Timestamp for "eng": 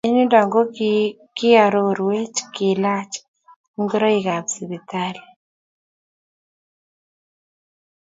0.05-0.17